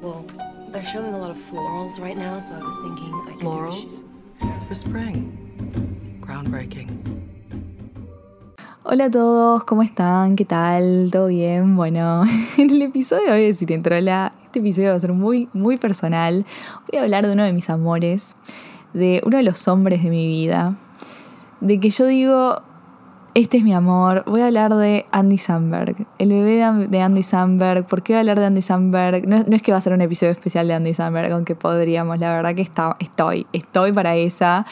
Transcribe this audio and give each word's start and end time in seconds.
Well, 0.00 0.24
they're 0.72 0.82
showing 0.82 1.12
a 1.12 1.18
lot 1.18 1.30
of 1.30 1.36
florals 1.36 2.00
right 2.00 2.16
now, 2.16 2.40
so 2.40 2.54
I 2.54 2.58
was 2.58 2.76
thinking 2.80 3.12
I 3.12 3.32
could 3.32 3.40
Florals? 3.44 4.02
For 4.66 4.74
spring. 4.74 5.36
Groundbreaking. 6.22 6.88
Hola 8.82 9.04
a 9.04 9.10
todos, 9.10 9.64
¿cómo 9.64 9.82
están? 9.82 10.36
¿Qué 10.36 10.46
tal? 10.46 11.10
¿Todo 11.12 11.26
bien? 11.26 11.76
Bueno, 11.76 12.24
en 12.56 12.70
el 12.70 12.80
episodio 12.80 13.26
de 13.26 13.32
hoy 13.32 13.46
de 13.48 13.52
Cinetrola, 13.52 14.32
este 14.46 14.60
episodio 14.60 14.88
va 14.88 14.96
a 14.96 15.00
ser 15.00 15.12
muy, 15.12 15.50
muy 15.52 15.76
personal. 15.76 16.46
Voy 16.90 16.98
a 16.98 17.02
hablar 17.02 17.26
de 17.26 17.34
uno 17.34 17.44
de 17.44 17.52
mis 17.52 17.68
amores, 17.68 18.38
de 18.94 19.20
uno 19.26 19.36
de 19.36 19.42
los 19.42 19.68
hombres 19.68 20.02
de 20.02 20.08
mi 20.08 20.26
vida, 20.26 20.78
de 21.60 21.78
que 21.78 21.90
yo 21.90 22.06
digo, 22.06 22.62
este 23.34 23.58
es 23.58 23.62
mi 23.62 23.72
amor. 23.72 24.24
Voy 24.26 24.40
a 24.40 24.46
hablar 24.46 24.74
de 24.74 25.06
Andy 25.12 25.38
Samberg, 25.38 26.06
el 26.18 26.28
bebé 26.30 26.88
de 26.88 27.00
Andy 27.00 27.22
Samberg. 27.22 27.86
¿Por 27.86 28.02
qué 28.02 28.14
voy 28.14 28.18
a 28.18 28.20
hablar 28.20 28.40
de 28.40 28.46
Andy 28.46 28.62
Samberg? 28.62 29.26
No, 29.28 29.36
es 29.36 29.62
que 29.62 29.72
va 29.72 29.78
a 29.78 29.80
ser 29.80 29.92
un 29.92 30.00
episodio 30.00 30.32
especial 30.32 30.66
de 30.66 30.74
Andy 30.74 30.94
Samberg, 30.94 31.32
aunque 31.32 31.54
podríamos, 31.54 32.18
la 32.18 32.30
verdad 32.30 32.54
que 32.54 32.62
está, 32.62 32.96
estoy, 32.98 33.46
estoy 33.52 33.92
para 33.92 34.16
esa. 34.16 34.66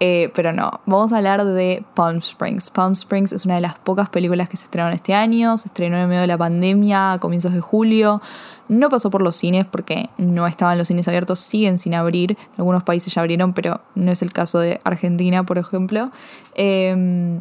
Eh, 0.00 0.30
pero 0.34 0.52
no, 0.52 0.80
vamos 0.86 1.12
a 1.12 1.16
hablar 1.16 1.44
de 1.44 1.84
Palm 1.94 2.18
Springs. 2.18 2.70
Palm 2.70 2.92
Springs 2.92 3.32
es 3.32 3.44
una 3.46 3.54
de 3.54 3.60
las 3.60 3.78
pocas 3.78 4.08
películas 4.10 4.48
que 4.48 4.56
se 4.56 4.64
estrenaron 4.64 4.92
este 4.92 5.14
año, 5.14 5.56
se 5.56 5.68
estrenó 5.68 5.96
en 5.96 6.08
medio 6.08 6.20
de 6.20 6.26
la 6.26 6.36
pandemia 6.36 7.12
a 7.12 7.18
comienzos 7.18 7.52
de 7.52 7.60
julio. 7.60 8.20
No 8.68 8.88
pasó 8.88 9.10
por 9.10 9.22
los 9.22 9.36
cines 9.36 9.66
porque 9.66 10.10
no 10.18 10.46
estaban 10.46 10.78
los 10.78 10.88
cines 10.88 11.06
abiertos, 11.08 11.40
siguen 11.40 11.78
sin 11.78 11.94
abrir. 11.94 12.36
Algunos 12.58 12.82
países 12.82 13.14
ya 13.14 13.22
abrieron, 13.22 13.54
pero 13.54 13.80
no 13.94 14.10
es 14.10 14.22
el 14.22 14.32
caso 14.32 14.58
de 14.58 14.80
Argentina, 14.84 15.44
por 15.44 15.58
ejemplo. 15.58 16.10
Eh, 16.54 17.40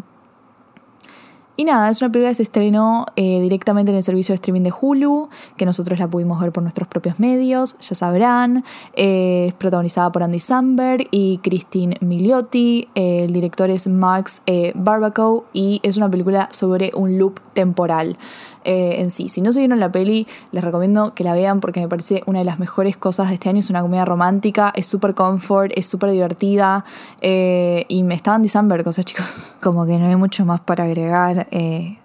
y 1.55 1.65
nada, 1.65 1.89
es 1.89 2.01
una 2.01 2.11
película 2.11 2.31
que 2.31 2.35
se 2.35 2.43
estrenó 2.43 3.05
eh, 3.15 3.39
directamente 3.39 3.91
en 3.91 3.97
el 3.97 4.03
servicio 4.03 4.33
de 4.33 4.37
streaming 4.37 4.61
de 4.63 4.73
Hulu, 4.79 5.29
que 5.55 5.65
nosotros 5.65 5.99
la 5.99 6.09
pudimos 6.09 6.41
ver 6.41 6.51
por 6.51 6.63
nuestros 6.63 6.87
propios 6.87 7.19
medios, 7.19 7.77
ya 7.79 7.93
sabrán. 7.93 8.63
Eh, 8.95 9.45
es 9.49 9.53
protagonizada 9.53 10.11
por 10.11 10.23
Andy 10.23 10.39
Samberg 10.39 11.07
y 11.11 11.37
Christine 11.43 11.97
Milioti. 12.01 12.87
Eh, 12.95 13.25
el 13.25 13.33
director 13.33 13.69
es 13.69 13.87
Max 13.87 14.41
Barbacoa 14.73 15.43
y 15.53 15.79
es 15.83 15.97
una 15.97 16.09
película 16.09 16.49
sobre 16.51 16.91
un 16.95 17.19
loop 17.19 17.39
temporal. 17.53 18.17
Eh, 18.63 19.01
en 19.01 19.09
sí. 19.09 19.29
Si 19.29 19.41
no 19.41 19.51
se 19.51 19.59
vieron 19.59 19.79
la 19.79 19.91
peli, 19.91 20.27
les 20.51 20.63
recomiendo 20.63 21.13
que 21.13 21.23
la 21.23 21.33
vean 21.33 21.59
porque 21.59 21.81
me 21.81 21.87
parece 21.87 22.23
una 22.25 22.39
de 22.39 22.45
las 22.45 22.59
mejores 22.59 22.97
cosas 22.97 23.29
de 23.29 23.35
este 23.35 23.49
año. 23.49 23.59
Es 23.59 23.69
una 23.69 23.81
comedia 23.81 24.05
romántica, 24.05 24.71
es 24.75 24.85
súper 24.85 25.13
comfort, 25.13 25.71
es 25.75 25.85
súper 25.85 26.11
divertida 26.11 26.85
eh, 27.21 27.85
y 27.89 28.03
me 28.03 28.15
estaban 28.15 28.41
December, 28.41 28.83
cosas 28.83 29.05
chicos. 29.05 29.25
Como 29.61 29.85
que 29.85 29.97
no 29.97 30.07
hay 30.07 30.15
mucho 30.15 30.45
más 30.45 30.61
para 30.61 30.85
agregar. 30.85 31.47
Eh, 31.51 31.99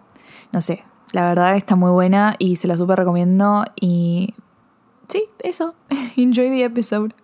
no 0.53 0.61
sé, 0.61 0.85
la 1.13 1.29
verdad 1.29 1.57
está 1.57 1.77
muy 1.77 1.91
buena 1.91 2.35
y 2.39 2.57
se 2.57 2.69
la 2.69 2.77
súper 2.77 2.99
recomiendo 2.99 3.65
y 3.81 4.35
sí, 5.09 5.25
eso. 5.41 5.75
Enjoy 6.17 6.49
the 6.49 6.65
episode. 6.65 7.15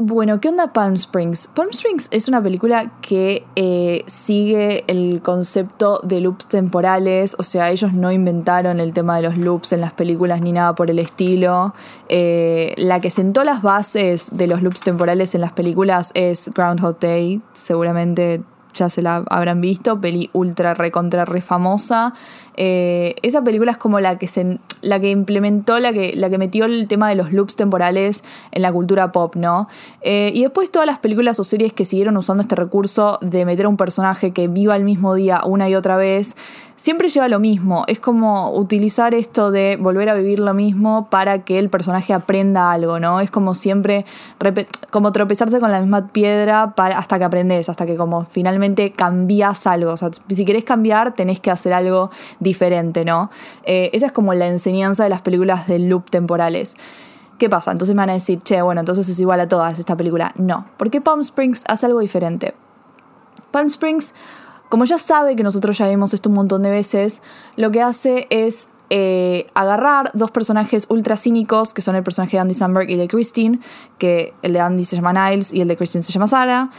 Bueno, 0.00 0.40
¿qué 0.40 0.48
onda 0.48 0.72
Palm 0.72 0.94
Springs? 0.94 1.48
Palm 1.48 1.70
Springs 1.70 2.06
es 2.12 2.28
una 2.28 2.40
película 2.40 2.92
que 3.00 3.44
eh, 3.56 4.04
sigue 4.06 4.84
el 4.86 5.20
concepto 5.22 5.98
de 6.04 6.20
loops 6.20 6.46
temporales, 6.46 7.34
o 7.36 7.42
sea, 7.42 7.70
ellos 7.70 7.92
no 7.92 8.12
inventaron 8.12 8.78
el 8.78 8.92
tema 8.92 9.16
de 9.16 9.22
los 9.22 9.36
loops 9.36 9.72
en 9.72 9.80
las 9.80 9.92
películas 9.92 10.40
ni 10.40 10.52
nada 10.52 10.76
por 10.76 10.88
el 10.88 11.00
estilo. 11.00 11.74
Eh, 12.08 12.74
la 12.76 13.00
que 13.00 13.10
sentó 13.10 13.42
las 13.42 13.60
bases 13.60 14.28
de 14.36 14.46
los 14.46 14.62
loops 14.62 14.82
temporales 14.82 15.34
en 15.34 15.40
las 15.40 15.52
películas 15.52 16.12
es 16.14 16.48
Groundhog 16.54 17.00
Day, 17.00 17.42
seguramente 17.52 18.44
ya 18.78 18.88
se 18.88 19.02
la 19.02 19.24
habrán 19.28 19.60
visto, 19.60 20.00
peli 20.00 20.30
ultra 20.32 20.74
recontra 20.74 21.24
re 21.24 21.40
famosa. 21.42 22.14
Eh, 22.56 23.14
esa 23.22 23.42
película 23.42 23.72
es 23.72 23.78
como 23.78 24.00
la 24.00 24.18
que 24.18 24.26
se, 24.26 24.58
la 24.80 24.98
que 24.98 25.10
implementó, 25.10 25.78
la 25.78 25.92
que, 25.92 26.12
la 26.16 26.30
que 26.30 26.38
metió 26.38 26.64
el 26.64 26.88
tema 26.88 27.08
de 27.08 27.14
los 27.14 27.32
loops 27.32 27.56
temporales 27.56 28.24
en 28.50 28.62
la 28.62 28.72
cultura 28.72 29.12
pop, 29.12 29.36
¿no? 29.36 29.68
Eh, 30.00 30.32
y 30.34 30.42
después 30.42 30.70
todas 30.70 30.86
las 30.86 30.98
películas 30.98 31.38
o 31.38 31.44
series 31.44 31.72
que 31.72 31.84
siguieron 31.84 32.16
usando 32.16 32.42
este 32.42 32.56
recurso 32.56 33.18
de 33.20 33.44
meter 33.44 33.66
a 33.66 33.68
un 33.68 33.76
personaje 33.76 34.32
que 34.32 34.48
viva 34.48 34.74
el 34.74 34.84
mismo 34.84 35.14
día 35.14 35.40
una 35.44 35.68
y 35.68 35.74
otra 35.74 35.96
vez, 35.96 36.36
siempre 36.78 37.08
lleva 37.08 37.28
lo 37.28 37.40
mismo. 37.40 37.84
Es 37.88 38.00
como 38.00 38.52
utilizar 38.52 39.12
esto 39.12 39.50
de 39.50 39.76
volver 39.78 40.08
a 40.08 40.14
vivir 40.14 40.38
lo 40.38 40.54
mismo 40.54 41.10
para 41.10 41.40
que 41.44 41.58
el 41.58 41.68
personaje 41.68 42.14
aprenda 42.14 42.72
algo, 42.72 43.00
¿no? 43.00 43.20
Es 43.20 43.30
como 43.30 43.54
siempre, 43.54 44.06
como 44.90 45.12
tropezarse 45.12 45.60
con 45.60 45.72
la 45.72 45.80
misma 45.80 46.08
piedra 46.08 46.74
para, 46.74 46.96
hasta 46.96 47.18
que 47.18 47.24
aprendes, 47.24 47.68
hasta 47.68 47.84
que 47.84 47.96
como 47.96 48.24
finalmente 48.24 48.92
cambias 48.92 49.66
algo. 49.66 49.92
O 49.92 49.96
sea, 49.96 50.10
si 50.28 50.44
querés 50.44 50.64
cambiar, 50.64 51.14
tenés 51.14 51.40
que 51.40 51.50
hacer 51.50 51.72
algo 51.72 52.10
diferente, 52.38 53.04
¿no? 53.04 53.30
Eh, 53.64 53.90
esa 53.92 54.06
es 54.06 54.12
como 54.12 54.32
la 54.32 54.46
enseñanza 54.46 55.02
de 55.02 55.10
las 55.10 55.20
películas 55.20 55.66
de 55.66 55.80
loop 55.80 56.08
temporales. 56.10 56.76
¿Qué 57.38 57.50
pasa? 57.50 57.72
Entonces 57.72 57.94
me 57.94 58.02
van 58.02 58.10
a 58.10 58.14
decir, 58.14 58.40
che, 58.42 58.62
bueno, 58.62 58.80
entonces 58.80 59.08
es 59.08 59.18
igual 59.18 59.40
a 59.40 59.48
todas 59.48 59.78
esta 59.78 59.96
película. 59.96 60.32
No, 60.36 60.66
porque 60.76 61.00
Palm 61.00 61.20
Springs 61.20 61.64
hace 61.66 61.86
algo 61.86 61.98
diferente. 61.98 62.54
Palm 63.50 63.66
Springs 63.66 64.14
como 64.68 64.84
ya 64.84 64.98
sabe 64.98 65.36
que 65.36 65.42
nosotros 65.42 65.78
ya 65.78 65.88
vimos 65.88 66.14
esto 66.14 66.28
un 66.28 66.34
montón 66.34 66.62
de 66.62 66.70
veces, 66.70 67.22
lo 67.56 67.70
que 67.70 67.82
hace 67.82 68.26
es 68.30 68.68
eh, 68.90 69.46
agarrar 69.54 70.10
dos 70.14 70.30
personajes 70.30 70.86
ultra 70.88 71.16
cínicos, 71.16 71.74
que 71.74 71.82
son 71.82 71.96
el 71.96 72.02
personaje 72.02 72.36
de 72.36 72.40
Andy 72.40 72.54
Samberg 72.54 72.88
y 72.88 72.96
de 72.96 73.08
Christine, 73.08 73.60
que 73.98 74.32
el 74.42 74.52
de 74.52 74.60
Andy 74.60 74.84
se 74.84 74.96
llama 74.96 75.12
Niles 75.12 75.52
y 75.52 75.60
el 75.60 75.68
de 75.68 75.76
Christine 75.76 76.02
se 76.02 76.12
llama 76.12 76.26
Sarah, 76.26 76.70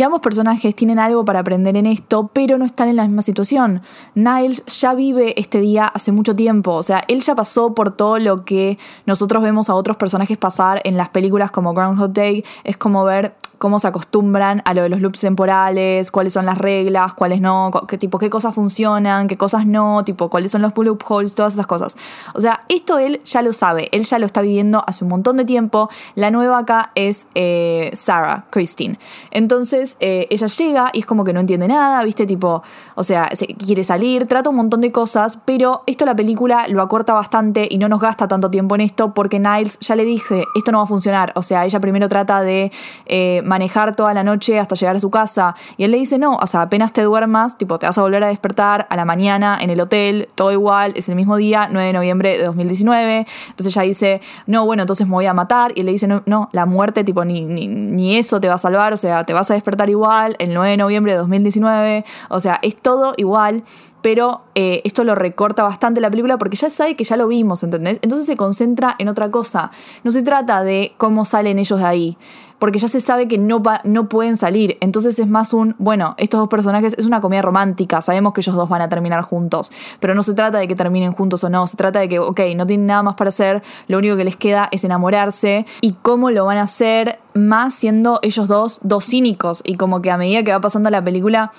que 0.00 0.04
ambos 0.04 0.22
personajes 0.22 0.74
tienen 0.74 0.98
algo 0.98 1.26
para 1.26 1.40
aprender 1.40 1.76
en 1.76 1.84
esto, 1.84 2.30
pero 2.32 2.56
no 2.56 2.64
están 2.64 2.88
en 2.88 2.96
la 2.96 3.02
misma 3.02 3.20
situación. 3.20 3.82
Niles 4.14 4.64
ya 4.64 4.94
vive 4.94 5.38
este 5.38 5.60
día 5.60 5.84
hace 5.84 6.10
mucho 6.10 6.34
tiempo, 6.34 6.72
o 6.72 6.82
sea, 6.82 7.02
él 7.06 7.20
ya 7.20 7.34
pasó 7.34 7.74
por 7.74 7.94
todo 7.94 8.18
lo 8.18 8.46
que 8.46 8.78
nosotros 9.04 9.42
vemos 9.42 9.68
a 9.68 9.74
otros 9.74 9.98
personajes 9.98 10.38
pasar 10.38 10.80
en 10.84 10.96
las 10.96 11.10
películas 11.10 11.50
como 11.50 11.74
Groundhog 11.74 12.14
Day, 12.14 12.46
es 12.64 12.78
como 12.78 13.04
ver 13.04 13.34
cómo 13.60 13.78
se 13.78 13.88
acostumbran 13.88 14.62
a 14.64 14.72
lo 14.72 14.84
de 14.84 14.88
los 14.88 15.02
loops 15.02 15.20
temporales, 15.20 16.10
cuáles 16.10 16.32
son 16.32 16.46
las 16.46 16.56
reglas, 16.56 17.12
cuáles 17.12 17.42
no, 17.42 17.70
qué 17.86 17.98
tipo, 17.98 18.18
qué 18.18 18.30
cosas 18.30 18.54
funcionan, 18.54 19.28
qué 19.28 19.36
cosas 19.36 19.66
no, 19.66 20.02
tipo, 20.02 20.30
cuáles 20.30 20.50
son 20.50 20.62
los 20.62 20.72
loopholes, 20.74 21.34
todas 21.34 21.52
esas 21.52 21.66
cosas. 21.66 21.98
O 22.32 22.40
sea, 22.40 22.62
esto 22.70 22.98
él 22.98 23.20
ya 23.26 23.42
lo 23.42 23.52
sabe, 23.52 23.90
él 23.92 24.04
ya 24.04 24.18
lo 24.18 24.24
está 24.24 24.40
viviendo 24.40 24.82
hace 24.86 25.04
un 25.04 25.10
montón 25.10 25.36
de 25.36 25.44
tiempo. 25.44 25.90
La 26.14 26.30
nueva 26.30 26.56
acá 26.56 26.90
es 26.94 27.26
eh, 27.34 27.90
Sarah, 27.92 28.46
Christine. 28.48 28.98
Entonces, 29.30 29.89
eh, 30.00 30.26
ella 30.30 30.46
llega 30.46 30.90
y 30.92 31.00
es 31.00 31.06
como 31.06 31.24
que 31.24 31.32
no 31.32 31.40
entiende 31.40 31.66
nada, 31.68 32.02
¿viste? 32.04 32.26
Tipo, 32.26 32.62
o 32.94 33.02
sea, 33.02 33.28
quiere 33.58 33.84
salir, 33.84 34.26
trata 34.26 34.50
un 34.50 34.56
montón 34.56 34.80
de 34.80 34.92
cosas, 34.92 35.38
pero 35.44 35.82
esto 35.86 36.04
la 36.04 36.14
película 36.14 36.66
lo 36.68 36.82
acorta 36.82 37.14
bastante 37.14 37.66
y 37.70 37.78
no 37.78 37.88
nos 37.88 38.00
gasta 38.00 38.28
tanto 38.28 38.50
tiempo 38.50 38.74
en 38.74 38.82
esto 38.82 39.14
porque 39.14 39.38
Niles 39.38 39.78
ya 39.80 39.96
le 39.96 40.04
dice, 40.04 40.44
esto 40.54 40.72
no 40.72 40.78
va 40.78 40.84
a 40.84 40.86
funcionar. 40.86 41.32
O 41.34 41.42
sea, 41.42 41.64
ella 41.64 41.80
primero 41.80 42.08
trata 42.08 42.42
de 42.42 42.70
eh, 43.06 43.42
manejar 43.44 43.94
toda 43.94 44.14
la 44.14 44.22
noche 44.22 44.58
hasta 44.58 44.74
llegar 44.74 44.96
a 44.96 45.00
su 45.00 45.10
casa. 45.10 45.54
Y 45.76 45.84
él 45.84 45.90
le 45.90 45.98
dice, 45.98 46.18
no, 46.18 46.36
o 46.36 46.46
sea, 46.46 46.62
apenas 46.62 46.92
te 46.92 47.02
duermas, 47.02 47.58
tipo, 47.58 47.78
te 47.78 47.86
vas 47.86 47.96
a 47.98 48.02
volver 48.02 48.22
a 48.24 48.28
despertar 48.28 48.86
a 48.90 48.96
la 48.96 49.04
mañana 49.04 49.58
en 49.60 49.70
el 49.70 49.80
hotel, 49.80 50.28
todo 50.34 50.52
igual, 50.52 50.92
es 50.96 51.08
el 51.08 51.16
mismo 51.16 51.36
día, 51.36 51.68
9 51.70 51.86
de 51.86 51.92
noviembre 51.92 52.38
de 52.38 52.44
2019. 52.44 53.26
Entonces 53.48 53.76
ella 53.76 53.82
dice, 53.82 54.20
no, 54.46 54.64
bueno, 54.64 54.82
entonces 54.82 55.06
me 55.06 55.14
voy 55.14 55.26
a 55.26 55.34
matar. 55.34 55.72
Y 55.74 55.80
él 55.80 55.86
le 55.86 55.92
dice, 55.92 56.06
no, 56.06 56.22
no 56.26 56.48
la 56.52 56.66
muerte, 56.66 57.04
tipo, 57.04 57.24
ni, 57.24 57.46
ni 57.46 58.16
eso 58.16 58.40
te 58.40 58.48
va 58.48 58.54
a 58.54 58.58
salvar, 58.58 58.92
o 58.92 58.96
sea, 58.96 59.24
te 59.24 59.32
vas 59.32 59.50
a 59.50 59.54
despertar 59.54 59.79
igual 59.88 60.36
el 60.38 60.52
9 60.52 60.72
de 60.72 60.76
noviembre 60.76 61.12
de 61.12 61.18
2019. 61.18 62.04
O 62.28 62.40
sea, 62.40 62.58
es 62.62 62.76
todo 62.76 63.14
igual 63.16 63.62
pero 64.02 64.42
eh, 64.54 64.80
esto 64.84 65.04
lo 65.04 65.14
recorta 65.14 65.62
bastante 65.62 66.00
la 66.00 66.10
película 66.10 66.38
porque 66.38 66.56
ya 66.56 66.70
sabe 66.70 66.96
que 66.96 67.04
ya 67.04 67.16
lo 67.16 67.28
vimos, 67.28 67.62
¿entendés? 67.62 67.98
Entonces 68.02 68.26
se 68.26 68.36
concentra 68.36 68.96
en 68.98 69.08
otra 69.08 69.30
cosa. 69.30 69.70
No 70.04 70.10
se 70.10 70.22
trata 70.22 70.62
de 70.62 70.92
cómo 70.96 71.24
salen 71.24 71.58
ellos 71.58 71.78
de 71.78 71.84
ahí, 71.84 72.16
porque 72.60 72.78
ya 72.78 72.88
se 72.88 73.00
sabe 73.00 73.26
que 73.26 73.38
no, 73.38 73.62
no 73.84 74.08
pueden 74.08 74.36
salir. 74.36 74.76
Entonces 74.80 75.18
es 75.18 75.26
más 75.26 75.52
un, 75.52 75.74
bueno, 75.78 76.14
estos 76.18 76.38
dos 76.38 76.48
personajes 76.48 76.94
es 76.96 77.06
una 77.06 77.20
comedia 77.20 77.42
romántica, 77.42 78.02
sabemos 78.02 78.32
que 78.32 78.42
ellos 78.42 78.54
dos 78.54 78.68
van 78.68 78.82
a 78.82 78.88
terminar 78.88 79.22
juntos, 79.22 79.72
pero 79.98 80.14
no 80.14 80.22
se 80.22 80.34
trata 80.34 80.58
de 80.58 80.68
que 80.68 80.76
terminen 80.76 81.12
juntos 81.12 81.42
o 81.42 81.50
no, 81.50 81.66
se 81.66 81.76
trata 81.76 81.98
de 81.98 82.08
que, 82.08 82.18
ok, 82.18 82.40
no 82.54 82.66
tienen 82.66 82.86
nada 82.86 83.02
más 83.02 83.14
para 83.14 83.28
hacer, 83.28 83.62
lo 83.88 83.98
único 83.98 84.16
que 84.16 84.24
les 84.24 84.36
queda 84.36 84.68
es 84.70 84.84
enamorarse 84.84 85.66
y 85.80 85.94
cómo 86.02 86.30
lo 86.30 86.44
van 86.44 86.58
a 86.58 86.62
hacer 86.62 87.18
más 87.34 87.74
siendo 87.74 88.18
ellos 88.22 88.48
dos 88.48 88.80
dos 88.82 89.04
cínicos 89.04 89.62
y 89.64 89.76
como 89.76 90.02
que 90.02 90.10
a 90.10 90.16
medida 90.16 90.42
que 90.42 90.52
va 90.52 90.60
pasando 90.60 90.90
la 90.90 91.02
película 91.02 91.52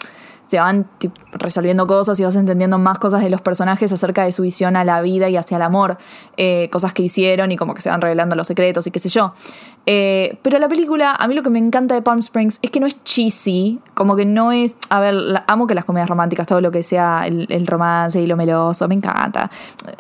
se 0.52 0.60
van 0.60 0.86
resolviendo 1.32 1.88
cosas 1.88 2.20
y 2.20 2.26
vas 2.26 2.36
entendiendo 2.36 2.78
más 2.78 3.00
cosas 3.00 3.22
de 3.22 3.30
los 3.30 3.40
personajes 3.42 3.90
acerca 3.94 4.26
de 4.26 4.34
su 4.34 4.42
visión 4.42 4.76
a 4.76 4.84
la 4.84 5.02
vida 5.02 5.30
y 5.30 5.38
hacia 5.38 5.56
el 5.56 5.64
amor, 5.64 5.98
eh, 6.36 6.68
cosas 6.74 6.92
que 6.92 7.04
hicieron 7.04 7.54
y 7.54 7.56
como 7.56 7.74
que 7.74 7.80
se 7.80 7.90
van 7.90 8.02
revelando 8.02 8.36
los 8.36 8.48
secretos 8.48 8.86
y 8.86 8.92
qué 8.92 9.00
sé 9.00 9.08
yo. 9.08 9.34
Eh, 9.86 10.38
pero 10.42 10.60
la 10.60 10.68
película, 10.68 11.16
a 11.18 11.26
mí 11.30 11.36
lo 11.36 11.42
que 11.42 11.50
me 11.50 11.60
encanta 11.60 11.96
de 11.96 12.02
Palm 12.02 12.20
Springs 12.20 12.60
es 12.62 12.70
que 12.70 12.82
no 12.82 12.86
es 12.86 13.02
cheesy, 13.06 13.80
como 13.94 14.18
que 14.18 14.26
no 14.26 14.52
es, 14.52 14.76
a 14.90 15.00
ver, 15.00 15.16
amo 15.48 15.68
que 15.68 15.74
las 15.74 15.86
comedias 15.86 16.10
románticas, 16.10 16.46
todo 16.48 16.60
lo 16.60 16.70
que 16.70 16.84
sea 16.84 17.26
el, 17.26 17.48
el 17.50 17.66
romance 17.66 18.20
y 18.20 18.26
lo 18.26 18.36
meloso, 18.36 18.90
me 18.90 18.96
encanta. 18.96 19.50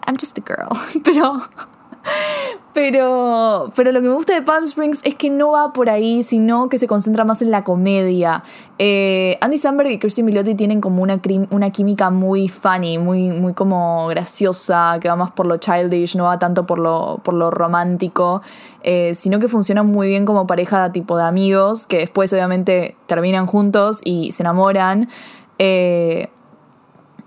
I'm 0.05 0.17
just 0.19 0.37
a 0.37 0.41
girl, 0.45 0.67
pero 1.05 1.43
Pero, 2.73 3.69
pero 3.75 3.91
lo 3.91 4.01
que 4.01 4.07
me 4.07 4.13
gusta 4.13 4.33
de 4.33 4.43
Palm 4.43 4.63
Springs 4.63 5.01
es 5.03 5.15
que 5.15 5.29
no 5.29 5.51
va 5.51 5.73
por 5.73 5.89
ahí, 5.89 6.23
sino 6.23 6.69
que 6.69 6.79
se 6.79 6.87
concentra 6.87 7.25
más 7.25 7.41
en 7.41 7.51
la 7.51 7.65
comedia. 7.65 8.43
Eh, 8.79 9.37
Andy 9.41 9.57
Samberg 9.57 9.91
y 9.91 9.99
Christine 9.99 10.27
Milioti 10.27 10.55
tienen 10.55 10.79
como 10.79 11.03
una, 11.03 11.19
una 11.49 11.69
química 11.71 12.09
muy 12.11 12.47
funny, 12.47 12.97
muy, 12.97 13.29
muy 13.29 13.53
como 13.53 14.07
graciosa, 14.07 14.99
que 15.01 15.09
va 15.09 15.17
más 15.17 15.31
por 15.31 15.47
lo 15.47 15.57
childish, 15.57 16.15
no 16.15 16.23
va 16.25 16.39
tanto 16.39 16.65
por 16.65 16.79
lo, 16.79 17.19
por 17.23 17.33
lo 17.33 17.51
romántico, 17.51 18.41
eh, 18.83 19.13
sino 19.15 19.39
que 19.39 19.49
funcionan 19.49 19.87
muy 19.87 20.07
bien 20.07 20.25
como 20.25 20.47
pareja 20.47 20.93
tipo 20.93 21.17
de 21.17 21.23
amigos, 21.23 21.87
que 21.87 21.97
después 21.97 22.31
obviamente 22.31 22.95
terminan 23.05 23.47
juntos 23.47 23.99
y 24.05 24.31
se 24.31 24.43
enamoran. 24.43 25.09
Eh, 25.59 26.29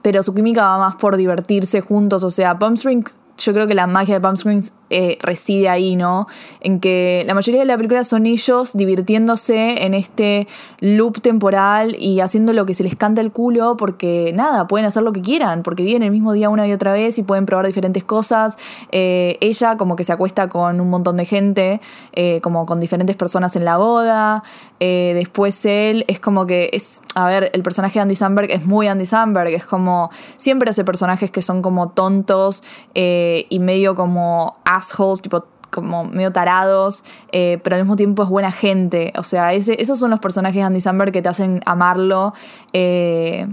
pero 0.00 0.22
su 0.22 0.34
química 0.34 0.64
va 0.64 0.78
más 0.78 0.94
por 0.96 1.18
divertirse 1.18 1.82
juntos, 1.82 2.24
o 2.24 2.30
sea, 2.30 2.58
Palm 2.58 2.74
Springs 2.74 3.18
yo 3.38 3.52
creo 3.52 3.66
que 3.66 3.74
la 3.74 3.86
magia 3.86 4.14
de 4.14 4.20
Palm 4.20 4.34
Springs 4.34 4.72
eh, 4.96 5.18
reside 5.20 5.68
ahí, 5.68 5.96
¿no? 5.96 6.28
En 6.60 6.78
que 6.78 7.24
la 7.26 7.34
mayoría 7.34 7.58
de 7.58 7.66
la 7.66 7.76
película 7.76 8.04
son 8.04 8.26
ellos 8.26 8.74
divirtiéndose 8.74 9.84
en 9.84 9.92
este 9.92 10.46
loop 10.78 11.20
temporal 11.20 11.96
y 11.98 12.20
haciendo 12.20 12.52
lo 12.52 12.64
que 12.64 12.74
se 12.74 12.84
les 12.84 12.94
canta 12.94 13.20
el 13.20 13.32
culo 13.32 13.76
porque 13.76 14.30
nada, 14.36 14.68
pueden 14.68 14.86
hacer 14.86 15.02
lo 15.02 15.12
que 15.12 15.20
quieran, 15.20 15.64
porque 15.64 15.82
viven 15.82 16.04
el 16.04 16.12
mismo 16.12 16.32
día 16.32 16.48
una 16.48 16.68
y 16.68 16.72
otra 16.72 16.92
vez 16.92 17.18
y 17.18 17.24
pueden 17.24 17.44
probar 17.44 17.66
diferentes 17.66 18.04
cosas. 18.04 18.56
Eh, 18.92 19.36
ella 19.40 19.76
como 19.76 19.96
que 19.96 20.04
se 20.04 20.12
acuesta 20.12 20.48
con 20.48 20.80
un 20.80 20.90
montón 20.90 21.16
de 21.16 21.24
gente, 21.24 21.80
eh, 22.12 22.40
como 22.40 22.64
con 22.64 22.78
diferentes 22.78 23.16
personas 23.16 23.56
en 23.56 23.64
la 23.64 23.76
boda. 23.78 24.44
después 24.78 25.64
él 25.64 26.04
es 26.06 26.20
como 26.20 26.46
que 26.46 26.70
es, 26.72 27.00
a 27.16 27.26
ver, 27.26 27.50
el 27.52 27.64
personaje 27.64 27.94
de 27.94 28.02
Andy 28.02 28.14
Samberg 28.14 28.50
es 28.52 28.64
muy 28.64 28.86
Andy 28.86 29.06
Samberg, 29.06 29.48
es 29.48 29.64
como, 29.64 30.10
siempre 30.36 30.70
hace 30.70 30.84
personajes 30.84 31.32
que 31.32 31.42
son 31.42 31.62
como 31.62 31.88
tontos 31.88 32.62
y 32.94 33.58
medio 33.58 33.96
como 33.96 34.56
assholes, 34.92 35.20
tipo 35.20 35.46
como 35.70 36.04
medio 36.04 36.32
tarados, 36.32 37.04
eh, 37.32 37.58
pero 37.64 37.76
al 37.76 37.82
mismo 37.82 37.96
tiempo 37.96 38.22
es 38.22 38.28
buena 38.28 38.52
gente. 38.52 39.12
O 39.16 39.24
sea, 39.24 39.52
esos 39.52 39.98
son 39.98 40.10
los 40.10 40.20
personajes 40.20 40.56
de 40.56 40.62
Andy 40.62 40.80
Samberg 40.80 41.12
que 41.12 41.20
te 41.20 41.28
hacen 41.28 41.60
amarlo. 41.66 42.32
Eh, 42.72 43.48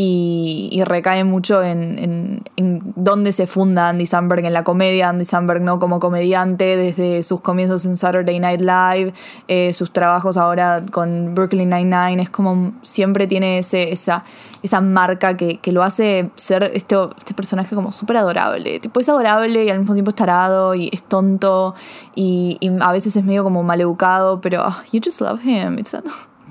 y, 0.00 0.80
recae 0.84 1.24
mucho 1.24 1.60
en, 1.60 2.44
en, 2.56 2.82
dónde 2.94 3.32
se 3.32 3.48
funda 3.48 3.88
Andy 3.88 4.06
Samberg 4.06 4.44
en 4.44 4.52
la 4.52 4.62
comedia, 4.62 5.08
Andy 5.08 5.24
Samberg 5.24 5.60
no 5.60 5.80
como 5.80 5.98
comediante 5.98 6.76
desde 6.76 7.24
sus 7.24 7.40
comienzos 7.40 7.84
en 7.84 7.96
Saturday 7.96 8.38
Night 8.38 8.60
Live, 8.60 9.12
eh, 9.48 9.72
sus 9.72 9.92
trabajos 9.92 10.36
ahora 10.36 10.84
con 10.92 11.34
Brooklyn 11.34 11.70
Nine-Nine, 11.70 12.22
es 12.22 12.30
como 12.30 12.74
siempre 12.82 13.26
tiene 13.26 13.58
ese, 13.58 13.92
esa, 13.92 14.22
esa 14.62 14.80
marca 14.80 15.36
que, 15.36 15.58
lo 15.72 15.82
hace 15.82 16.30
ser 16.36 16.70
este, 16.74 16.96
este 17.18 17.34
personaje 17.34 17.74
como 17.74 17.90
súper 17.90 18.18
adorable, 18.18 18.78
tipo 18.78 19.00
es 19.00 19.08
adorable 19.08 19.64
y 19.64 19.68
al 19.68 19.80
mismo 19.80 19.94
tiempo 19.94 20.10
es 20.10 20.16
tarado 20.16 20.76
y 20.76 20.90
es 20.92 21.02
tonto 21.02 21.74
y, 22.14 22.56
a 22.80 22.92
veces 22.92 23.16
es 23.16 23.24
medio 23.24 23.42
como 23.42 23.64
maleducado, 23.64 24.40
pero 24.40 24.62
oh, 24.68 24.82
you 24.92 25.00
just 25.04 25.20
love 25.20 25.44
him, 25.44 25.76
it's 25.76 25.96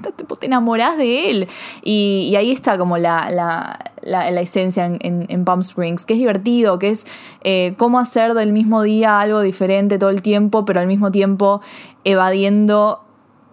te 0.01 0.45
enamorás 0.45 0.97
de 0.97 1.29
él. 1.29 1.47
Y, 1.83 2.35
ahí 2.37 2.51
está 2.51 2.77
como 2.77 2.97
la, 2.97 3.29
la, 4.01 4.41
esencia 4.41 4.85
en, 4.85 5.25
en, 5.29 5.45
Palm 5.45 5.61
Springs, 5.61 6.05
que 6.05 6.13
es 6.13 6.19
divertido, 6.19 6.79
que 6.79 6.89
es 6.89 7.05
eh, 7.43 7.73
cómo 7.77 7.99
hacer 7.99 8.33
del 8.33 8.51
mismo 8.51 8.81
día 8.81 9.19
algo 9.19 9.41
diferente 9.41 9.97
todo 9.97 10.09
el 10.09 10.21
tiempo, 10.21 10.65
pero 10.65 10.79
al 10.79 10.87
mismo 10.87 11.11
tiempo 11.11 11.61
evadiendo 12.03 13.03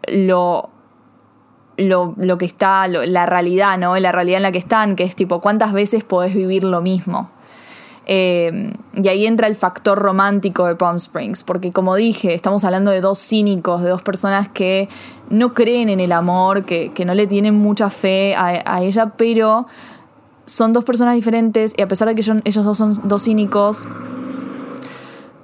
lo 0.08 0.70
lo, 1.76 2.14
lo, 2.16 2.38
que 2.38 2.44
está, 2.44 2.86
la 2.86 3.26
realidad, 3.26 3.78
¿no? 3.78 3.98
La 3.98 4.12
realidad 4.12 4.36
en 4.36 4.42
la 4.44 4.52
que 4.52 4.58
están, 4.58 4.96
que 4.96 5.04
es 5.04 5.16
tipo, 5.16 5.40
¿cuántas 5.40 5.72
veces 5.72 6.04
podés 6.04 6.34
vivir 6.34 6.64
lo 6.64 6.80
mismo? 6.80 7.30
Eh, 8.06 8.72
y 8.94 9.08
ahí 9.08 9.26
entra 9.26 9.46
el 9.46 9.56
factor 9.56 9.98
romántico 9.98 10.66
de 10.66 10.76
Palm 10.76 10.96
Springs, 10.96 11.42
porque 11.42 11.72
como 11.72 11.94
dije, 11.94 12.34
estamos 12.34 12.64
hablando 12.64 12.90
de 12.90 13.00
dos 13.00 13.18
cínicos, 13.18 13.82
de 13.82 13.90
dos 13.90 14.02
personas 14.02 14.48
que 14.48 14.88
no 15.30 15.54
creen 15.54 15.88
en 15.88 16.00
el 16.00 16.12
amor, 16.12 16.64
que, 16.64 16.92
no 17.04 17.14
le 17.14 17.26
tienen 17.26 17.54
mucha 17.54 17.90
fe 17.90 18.34
a, 18.36 18.82
ella, 18.82 19.12
pero 19.16 19.66
son 20.46 20.72
dos 20.72 20.84
personas 20.84 21.14
diferentes 21.14 21.74
y 21.76 21.82
a 21.82 21.88
pesar 21.88 22.08
de 22.08 22.14
que 22.14 22.20
ellos 22.20 22.64
dos 22.64 22.76
son 22.76 22.98
dos 23.04 23.24
cínicos, 23.24 23.86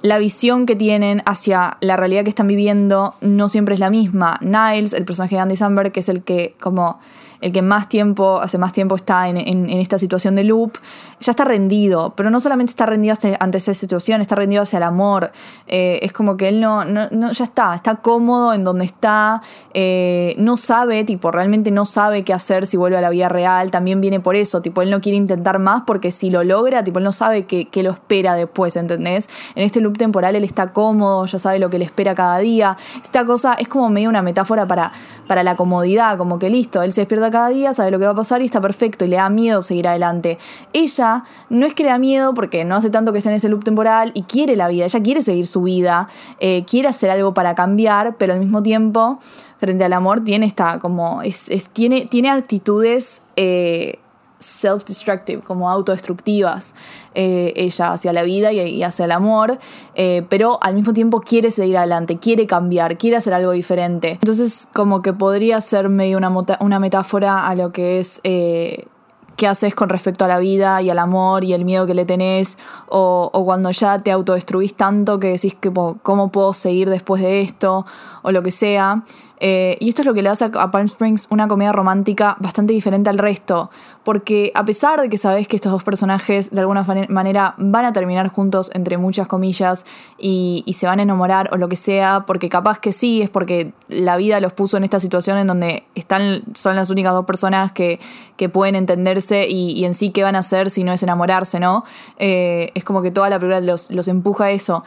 la 0.01 0.17
visión 0.17 0.65
que 0.65 0.75
tienen 0.75 1.21
hacia 1.25 1.77
la 1.81 1.97
realidad 1.97 2.23
que 2.23 2.29
están 2.29 2.47
viviendo 2.47 3.15
no 3.21 3.49
siempre 3.49 3.75
es 3.75 3.79
la 3.79 3.89
misma. 3.89 4.39
Niles, 4.41 4.93
el 4.93 5.05
personaje 5.05 5.35
de 5.35 5.41
Andy 5.41 5.55
Samberg, 5.55 5.91
que 5.91 5.99
es 5.99 6.09
el 6.09 6.23
que 6.23 6.55
como 6.59 6.99
el 7.41 7.51
que 7.51 7.61
más 7.61 7.89
tiempo, 7.89 8.39
hace 8.39 8.57
más 8.57 8.71
tiempo 8.71 8.95
está 8.95 9.27
en, 9.27 9.69
esta 9.69 9.97
situación 9.97 10.35
de 10.35 10.43
loop, 10.43 10.77
ya 11.19 11.31
está 11.31 11.43
rendido, 11.43 12.13
pero 12.15 12.29
no 12.29 12.39
solamente 12.39 12.69
está 12.69 12.85
rendido 12.85 13.15
ante 13.39 13.57
esa 13.57 13.73
situación, 13.73 14.21
está 14.21 14.35
rendido 14.35 14.61
hacia 14.61 14.77
el 14.77 14.83
amor. 14.83 15.31
Eh, 15.67 15.99
es 16.03 16.13
como 16.13 16.37
que 16.37 16.47
él 16.47 16.61
no, 16.61 16.85
no, 16.85 17.31
ya 17.31 17.43
está, 17.43 17.73
está 17.73 17.95
cómodo 17.95 18.53
en 18.53 18.63
donde 18.63 18.85
está, 18.85 19.41
eh, 19.73 20.35
no 20.37 20.55
sabe, 20.55 21.03
tipo, 21.03 21.31
realmente 21.31 21.71
no 21.71 21.85
sabe 21.85 22.23
qué 22.23 22.33
hacer 22.33 22.67
si 22.67 22.77
vuelve 22.77 22.97
a 22.97 23.01
la 23.01 23.09
vida 23.09 23.27
real, 23.27 23.71
también 23.71 24.01
viene 24.01 24.19
por 24.19 24.35
eso, 24.35 24.61
tipo, 24.61 24.83
él 24.83 24.91
no 24.91 25.01
quiere 25.01 25.17
intentar 25.17 25.57
más 25.57 25.83
porque 25.85 26.11
si 26.11 26.29
lo 26.29 26.43
logra, 26.43 26.83
tipo, 26.83 26.99
él 26.99 27.05
no 27.05 27.11
sabe 27.11 27.45
qué, 27.45 27.67
qué 27.67 27.81
lo 27.81 27.91
espera 27.91 28.35
después, 28.35 28.75
¿entendés? 28.75 29.29
En 29.55 29.63
este 29.63 29.81
loop 29.81 29.90
temporal 29.97 30.35
él 30.35 30.43
está 30.43 30.73
cómodo, 30.73 31.25
ya 31.25 31.39
sabe 31.39 31.59
lo 31.59 31.69
que 31.69 31.79
le 31.79 31.85
espera 31.85 32.15
cada 32.15 32.37
día. 32.39 32.77
Esta 33.01 33.25
cosa 33.25 33.53
es 33.53 33.67
como 33.67 33.89
medio 33.89 34.09
una 34.09 34.21
metáfora 34.21 34.67
para, 34.67 34.91
para 35.27 35.43
la 35.43 35.55
comodidad, 35.55 36.17
como 36.17 36.39
que 36.39 36.49
listo, 36.49 36.81
él 36.81 36.91
se 36.93 37.01
despierta 37.01 37.31
cada 37.31 37.49
día, 37.49 37.73
sabe 37.73 37.91
lo 37.91 37.99
que 37.99 38.05
va 38.05 38.11
a 38.11 38.15
pasar 38.15 38.41
y 38.41 38.45
está 38.45 38.61
perfecto 38.61 39.05
y 39.05 39.07
le 39.07 39.17
da 39.17 39.29
miedo 39.29 39.61
seguir 39.61 39.87
adelante. 39.87 40.37
Ella 40.73 41.23
no 41.49 41.65
es 41.65 41.73
que 41.73 41.83
le 41.83 41.89
da 41.89 41.99
miedo 41.99 42.33
porque 42.33 42.63
no 42.65 42.75
hace 42.75 42.89
tanto 42.89 43.11
que 43.11 43.19
está 43.19 43.29
en 43.29 43.35
ese 43.35 43.49
loop 43.49 43.63
temporal 43.63 44.11
y 44.13 44.23
quiere 44.23 44.55
la 44.55 44.67
vida, 44.67 44.85
ella 44.85 45.01
quiere 45.01 45.21
seguir 45.21 45.47
su 45.47 45.63
vida, 45.63 46.07
eh, 46.39 46.65
quiere 46.65 46.87
hacer 46.87 47.09
algo 47.09 47.33
para 47.33 47.55
cambiar, 47.55 48.15
pero 48.17 48.33
al 48.33 48.39
mismo 48.39 48.63
tiempo, 48.63 49.19
frente 49.59 49.83
al 49.83 49.93
amor, 49.93 50.23
tiene 50.23 50.45
esta 50.45 50.79
como, 50.79 51.21
es, 51.21 51.49
tiene, 51.73 52.05
tiene 52.05 52.29
actitudes... 52.29 53.21
Eh, 53.35 53.99
self-destructive, 54.41 55.41
como 55.43 55.69
autodestructivas, 55.69 56.73
eh, 57.13 57.53
ella 57.55 57.93
hacia 57.93 58.11
la 58.11 58.23
vida 58.23 58.51
y, 58.51 58.83
hacia 58.83 59.05
el 59.05 59.11
amor, 59.11 59.59
eh, 59.95 60.25
pero 60.29 60.59
al 60.61 60.75
mismo 60.75 60.93
tiempo 60.93 61.21
quiere 61.21 61.51
seguir 61.51 61.77
adelante, 61.77 62.17
quiere 62.17 62.47
cambiar, 62.47 62.97
quiere 62.97 63.17
hacer 63.17 63.33
algo 63.33 63.51
diferente. 63.51 64.13
Entonces, 64.13 64.67
como 64.73 65.01
que 65.01 65.13
podría 65.13 65.61
ser 65.61 65.89
medio 65.89 66.17
una, 66.17 66.31
una 66.59 66.79
metáfora 66.79 67.47
a 67.47 67.55
lo 67.55 67.71
que 67.71 67.99
es 67.99 68.19
eh, 68.23 68.87
qué 69.35 69.47
haces 69.47 69.73
con 69.73 69.89
respecto 69.89 70.25
a 70.25 70.27
la 70.27 70.39
vida 70.39 70.81
y 70.81 70.89
al 70.89 70.99
amor 70.99 71.43
y 71.43 71.53
el 71.53 71.65
miedo 71.65 71.85
que 71.85 71.93
le 71.93 72.05
tenés, 72.05 72.57
o, 72.87 73.29
o 73.33 73.45
cuando 73.45 73.71
ya 73.71 73.99
te 73.99 74.11
autodestruís 74.11 74.75
tanto 74.75 75.19
que 75.19 75.29
decís 75.29 75.55
que 75.55 75.71
cómo 75.71 76.31
puedo 76.31 76.53
seguir 76.53 76.89
después 76.89 77.21
de 77.21 77.41
esto, 77.41 77.85
o 78.21 78.31
lo 78.31 78.43
que 78.43 78.51
sea. 78.51 79.03
Eh, 79.43 79.75
y 79.79 79.89
esto 79.89 80.03
es 80.03 80.05
lo 80.05 80.13
que 80.13 80.21
le 80.21 80.29
hace 80.29 80.45
a 80.45 80.69
Palm 80.69 80.85
Springs 80.85 81.25
una 81.31 81.47
comedia 81.47 81.71
romántica 81.71 82.37
bastante 82.39 82.73
diferente 82.73 83.09
al 83.09 83.17
resto, 83.17 83.71
porque 84.03 84.51
a 84.53 84.63
pesar 84.63 85.01
de 85.01 85.09
que 85.09 85.17
sabes 85.17 85.47
que 85.47 85.55
estos 85.55 85.71
dos 85.71 85.83
personajes 85.83 86.51
de 86.51 86.59
alguna 86.59 86.85
manera 87.09 87.55
van 87.57 87.85
a 87.85 87.91
terminar 87.91 88.27
juntos, 88.27 88.69
entre 88.75 88.99
muchas 88.99 89.27
comillas, 89.27 89.87
y, 90.19 90.63
se 90.71 90.85
van 90.85 90.99
a 90.99 91.03
enamorar 91.03 91.49
o 91.51 91.57
lo 91.57 91.69
que 91.69 91.75
sea, 91.75 92.23
porque 92.27 92.49
capaz 92.49 92.79
que 92.79 92.91
sí, 92.91 93.21
es 93.21 93.29
porque 93.31 93.73
la 93.87 94.15
vida 94.15 94.39
los 94.39 94.53
puso 94.53 94.77
en 94.77 94.83
esta 94.83 94.99
situación 94.99 95.39
en 95.39 95.47
donde 95.47 95.83
están, 95.95 96.43
son 96.53 96.75
las 96.75 96.91
únicas 96.91 97.13
dos 97.13 97.25
personas 97.25 97.71
que, 97.71 97.99
pueden 98.53 98.73
entenderse 98.75 99.47
y, 99.47 99.85
en 99.85 99.93
sí 99.93 100.09
qué 100.09 100.23
van 100.23 100.35
a 100.35 100.39
hacer 100.39 100.69
si 100.71 100.83
no 100.83 100.91
es 100.91 101.03
enamorarse, 101.03 101.59
¿no? 101.59 101.83
Eh, 102.17 102.71
es 102.73 102.83
como 102.83 103.03
que 103.03 103.11
toda 103.11 103.29
la 103.29 103.37
película 103.37 103.61
los, 103.61 103.91
los 103.91 104.07
empuja 104.07 104.45
a 104.45 104.51
eso. 104.51 104.83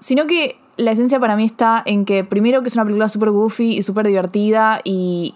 Sino 0.00 0.26
que 0.26 0.56
la 0.78 0.92
esencia 0.92 1.18
para 1.18 1.34
mí 1.34 1.44
está 1.44 1.82
en 1.84 2.04
que 2.04 2.22
primero 2.22 2.62
que 2.62 2.68
es 2.68 2.74
una 2.74 2.84
película 2.84 3.08
súper 3.08 3.30
goofy 3.30 3.78
y 3.78 3.82
súper 3.82 4.06
divertida 4.06 4.80
y, 4.84 5.34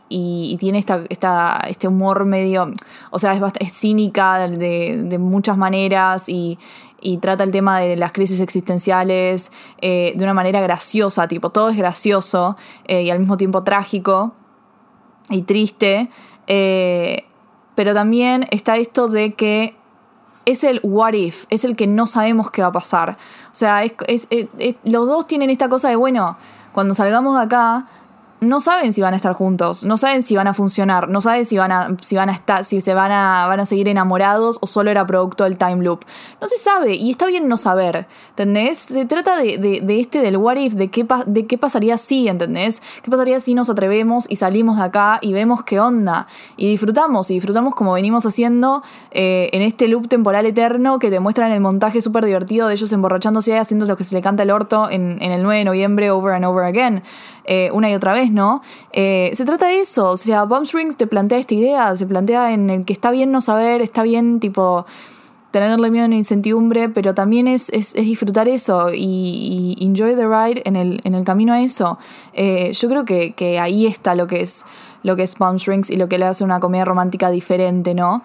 tiene 0.61 0.79
esta, 0.79 1.59
este 1.69 1.89
humor 1.89 2.25
medio, 2.25 2.71
o 3.11 3.19
sea, 3.19 3.35
es, 3.59 3.73
cínica 3.73 4.49
de, 4.49 5.19
muchas 5.19 5.59
maneras 5.59 6.29
y, 6.29 6.59
trata 7.21 7.43
el 7.43 7.51
tema 7.51 7.81
de 7.81 7.97
las 7.97 8.13
crisis 8.13 8.39
existenciales 8.39 9.51
eh, 9.81 10.13
de 10.15 10.23
una 10.23 10.35
manera 10.35 10.61
graciosa, 10.61 11.27
tipo, 11.27 11.51
todo 11.51 11.71
es 11.71 11.77
gracioso 11.77 12.57
eh, 12.85 13.03
y 13.03 13.11
al 13.11 13.19
mismo 13.19 13.37
tiempo 13.37 13.65
trágico 13.65 14.35
y 15.29 15.43
triste, 15.43 16.09
eh, 16.47 17.25
pero 17.75 17.95
también 17.95 18.47
está 18.53 18.77
esto 18.77 19.09
de 19.09 19.35
que 19.35 19.75
es 20.45 20.65
el 20.65 20.81
what 20.83 21.15
if, 21.15 21.47
es 21.51 21.65
el 21.65 21.77
que 21.77 21.87
no 21.87 22.07
sabemos 22.07 22.51
qué 22.51 22.63
va 22.63 22.69
a 22.69 22.73
pasar. 22.73 23.17
O 23.53 23.55
sea, 23.55 23.85
es, 23.85 24.29
los 24.85 25.07
dos 25.07 25.27
tienen 25.27 25.51
esta 25.51 25.69
cosa 25.69 25.89
de, 25.89 25.97
bueno, 25.97 26.37
cuando 26.73 26.95
salgamos 26.95 27.37
de 27.37 27.43
acá, 27.43 27.87
no 28.43 28.61
saben 28.61 28.93
si 28.93 29.01
van 29.01 29.15
a 29.15 29.17
estar 29.17 29.33
juntos, 29.35 29.85
no 29.85 29.97
saben 29.97 30.23
si 30.23 30.35
van 30.35 30.49
a 30.49 30.55
funcionar, 30.55 31.09
no 31.09 31.21
saben 31.21 31.45
si 31.45 31.57
van 31.57 31.71
a, 31.71 31.97
si 32.01 32.17
van 32.17 32.29
a 32.29 32.33
estar, 32.33 32.65
si 32.65 32.81
se 32.81 32.93
van 32.93 33.13
a, 33.13 33.47
van 33.47 33.61
a 33.61 33.67
seguir 33.67 33.87
enamorados 33.87 34.59
o 34.61 34.67
solo 34.67 34.91
era 34.91 35.07
producto 35.07 35.45
del 35.45 35.57
time 35.57 35.77
loop. 35.77 36.05
No 36.41 36.49
se 36.49 36.59
sabe, 36.59 36.95
y 36.97 37.13
está 37.13 37.27
bien 37.27 37.47
no 37.47 37.57
saber, 37.57 38.09
¿entendés? 38.31 38.79
Se 38.79 39.05
trata 39.05 39.37
de, 39.37 39.59
de, 39.59 40.01
este 40.01 40.21
del 40.21 40.37
what 40.37 40.57
if, 40.57 40.75
de 40.75 40.89
qué, 40.89 41.07
de 41.27 41.47
qué 41.47 41.57
pasaría 41.57 41.97
si, 41.99 42.27
¿entendés? 42.27 42.83
¿Qué 43.03 43.11
pasaría 43.11 43.39
si 43.39 43.55
nos 43.55 43.71
atrevemos 43.71 44.29
y 44.29 44.37
salimos 44.37 44.77
de 44.77 44.83
acá 44.83 45.19
y 45.23 45.33
vemos 45.33 45.63
qué 45.63 45.79
onda? 45.79 46.27
Y 46.57 46.69
disfrutamos, 46.69 47.31
y 47.31 47.35
disfrutamos 47.35 47.77
como 47.77 47.93
venimos 47.93 48.27
haciendo 48.27 48.83
eh, 49.13 49.51
en 49.53 49.63
este 49.63 49.87
loop 49.87 50.09
temporal 50.09 50.47
eterno 50.47 50.99
que 50.99 51.11
te 51.11 51.21
muestran 51.21 51.53
el 51.53 51.61
montaje 51.61 52.01
súper 52.01 52.25
divertido 52.25 52.67
de 52.67 52.75
ellos 52.75 52.91
emborrachándose 52.93 53.53
y 53.53 53.55
haciendo 53.55 53.87
lo 53.87 53.97
que 53.97 54.03
se 54.03 54.17
le 54.17 54.21
canta 54.21 54.43
el 54.43 54.51
orto 54.51 54.91
en, 54.91 55.23
en 55.23 55.31
el 55.31 55.45
9 55.45 55.59
de 55.59 55.65
noviembre, 55.65 56.11
over 56.11 56.35
and 56.35 56.45
over 56.45 56.65
again, 56.65 57.03
eh, 57.45 57.71
una 57.73 57.91
y 57.91 57.95
otra 57.95 58.13
vez, 58.13 58.32
¿no? 58.33 58.63
Eh, 58.93 59.31
se 59.35 59.45
trata 59.45 59.69
de 59.69 59.81
eso, 59.81 60.11
o 60.11 60.17
sea, 60.17 60.45
Bomb 60.45 60.65
Springs 60.65 60.97
te 60.97 61.07
plantea 61.07 61.39
esta 61.39 61.55
idea, 61.55 61.95
se 61.97 62.07
plantea 62.07 62.53
en 62.53 62.71
el 62.71 62.85
que 62.85 62.93
está 62.93 63.11
bien 63.11 63.31
no 63.31 63.41
saber, 63.41 63.83
está 63.83 64.03
bien 64.03 64.41
tipo 64.41 64.87
tenerle 65.51 65.91
miedo 65.91 66.07
en 66.07 66.15
incertidumbre, 66.15 66.89
pero 66.89 67.15
también 67.15 67.47
es, 67.47 67.69
es, 67.71 67.93
disfrutar 67.93 68.49
eso 68.49 68.89
y, 68.95 69.77
enjoy 69.81 70.17
the 70.17 70.27
ride 70.27 70.63
en 70.65 70.77
el, 70.77 71.01
en 71.05 71.15
el 71.15 71.25
camino 71.25 71.53
a 71.53 71.61
eso. 71.61 71.99
Eh, 72.33 72.73
yo 72.73 72.89
creo 72.89 73.05
que, 73.05 73.33
que, 73.35 73.61
ahí 73.61 73.87
está 73.87 74.15
lo 74.15 74.27
que 74.27 74.41
es 74.41 74.65
lo 75.03 75.17
que 75.17 75.25
es 75.25 75.35
Palm 75.35 75.57
Springs 75.57 75.91
y 75.91 75.97
lo 75.97 76.09
que 76.09 76.17
le 76.17 76.27
hace 76.27 76.45
una 76.45 76.61
comedia 76.61 76.85
romántica 76.85 77.31
diferente, 77.31 77.93
¿no? 77.93 78.23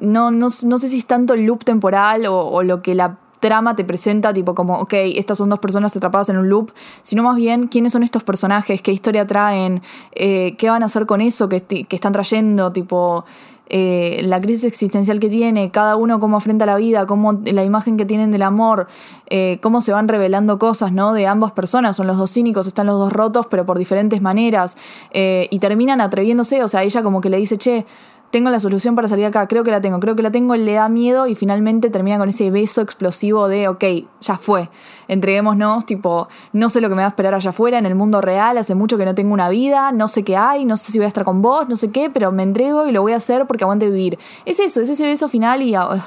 no, 0.00 0.30
no, 0.30 0.48
no, 0.64 0.78
sé 0.78 0.88
si 0.88 0.98
es 0.98 1.06
tanto 1.06 1.34
el 1.34 1.44
loop 1.44 1.62
temporal 1.64 2.24
o 2.26 2.62
lo 2.62 2.82
que 2.82 2.94
la 2.94 3.18
trama 3.42 3.76
te 3.76 3.84
presenta, 3.84 4.32
tipo 4.32 4.54
como, 4.54 4.78
ok, 4.78 4.94
estas 5.16 5.36
son 5.36 5.50
dos 5.50 5.58
personas 5.58 5.94
atrapadas 5.94 6.30
en 6.30 6.38
un 6.38 6.48
loop, 6.48 6.70
sino 7.02 7.22
más 7.24 7.36
bien 7.36 7.66
quiénes 7.66 7.92
son 7.92 8.04
estos 8.04 8.22
personajes, 8.22 8.80
qué 8.80 8.92
historia 8.92 9.26
traen, 9.26 9.82
eh, 10.12 10.54
qué 10.56 10.70
van 10.70 10.82
a 10.82 10.86
hacer 10.86 11.04
con 11.04 11.20
eso 11.20 11.50
que, 11.50 11.62
están 11.90 12.12
trayendo, 12.12 12.72
tipo... 12.72 13.26
Eh, 13.74 14.20
la 14.24 14.38
crisis 14.38 14.64
existencial 14.64 15.18
que 15.18 15.30
tiene, 15.30 15.70
cada 15.70 15.96
uno 15.96 16.20
cómo 16.20 16.36
afrenta 16.36 16.66
la 16.66 16.76
vida, 16.76 17.06
cómo 17.06 17.40
la 17.42 17.64
imagen 17.64 17.96
que 17.96 18.04
tienen 18.04 18.30
del 18.30 18.42
amor, 18.42 18.86
eh, 19.30 19.60
cómo 19.62 19.80
se 19.80 19.92
van 19.92 20.08
revelando 20.08 20.58
cosas, 20.58 20.92
¿no? 20.92 21.14
De 21.14 21.26
ambas 21.26 21.52
personas, 21.52 21.96
son 21.96 22.06
los 22.06 22.18
dos 22.18 22.30
cínicos, 22.30 22.66
están 22.66 22.86
los 22.86 22.98
dos 22.98 23.10
rotos, 23.14 23.46
pero 23.46 23.64
por 23.64 23.78
diferentes 23.78 24.20
maneras, 24.20 24.76
y 25.14 25.58
terminan 25.58 26.02
atreviéndose, 26.02 26.62
o 26.62 26.68
sea, 26.68 26.82
ella 26.82 27.02
como 27.02 27.22
que 27.22 27.30
le 27.30 27.38
dice, 27.38 27.56
che, 27.56 27.86
tengo 28.32 28.48
la 28.48 28.58
solución 28.58 28.96
para 28.96 29.08
salir 29.08 29.26
acá, 29.26 29.46
creo 29.46 29.62
que 29.62 29.70
la 29.70 29.82
tengo, 29.82 30.00
creo 30.00 30.16
que 30.16 30.22
la 30.22 30.32
tengo, 30.32 30.56
le 30.56 30.72
da 30.72 30.88
miedo 30.88 31.26
y 31.26 31.34
finalmente 31.34 31.90
termina 31.90 32.18
con 32.18 32.30
ese 32.30 32.50
beso 32.50 32.80
explosivo 32.80 33.46
de, 33.46 33.68
ok, 33.68 33.84
ya 34.22 34.38
fue, 34.38 34.70
entreguémonos, 35.06 35.84
tipo, 35.84 36.28
no 36.54 36.70
sé 36.70 36.80
lo 36.80 36.88
que 36.88 36.94
me 36.94 37.02
va 37.02 37.06
a 37.06 37.10
esperar 37.10 37.34
allá 37.34 37.50
afuera, 37.50 37.78
en 37.78 37.84
el 37.84 37.94
mundo 37.94 38.22
real, 38.22 38.56
hace 38.56 38.74
mucho 38.74 38.96
que 38.96 39.04
no 39.04 39.14
tengo 39.14 39.34
una 39.34 39.50
vida, 39.50 39.92
no 39.92 40.08
sé 40.08 40.24
qué 40.24 40.36
hay, 40.36 40.64
no 40.64 40.78
sé 40.78 40.92
si 40.92 40.98
voy 40.98 41.04
a 41.04 41.08
estar 41.08 41.24
con 41.24 41.42
vos, 41.42 41.68
no 41.68 41.76
sé 41.76 41.92
qué, 41.92 42.08
pero 42.08 42.32
me 42.32 42.42
entrego 42.42 42.86
y 42.86 42.92
lo 42.92 43.02
voy 43.02 43.12
a 43.12 43.16
hacer 43.16 43.46
porque 43.46 43.64
aguante 43.64 43.88
vivir. 43.90 44.18
Es 44.46 44.58
eso, 44.60 44.80
es 44.80 44.88
ese 44.88 45.04
beso 45.04 45.28
final 45.28 45.62
y... 45.62 45.76
Uh, 45.76 46.00